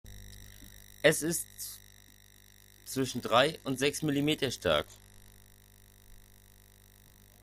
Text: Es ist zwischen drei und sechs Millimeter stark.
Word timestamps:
Es 1.03 1.21
ist 1.21 1.45
zwischen 2.85 3.21
drei 3.21 3.59
und 3.65 3.77
sechs 3.77 4.01
Millimeter 4.01 4.49
stark. 4.49 4.87